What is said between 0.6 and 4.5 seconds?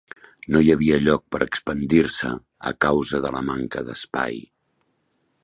hi havia lloc per expandir-se a causa de la manca d'espai.